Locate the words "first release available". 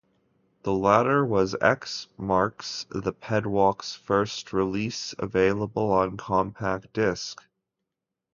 3.93-5.91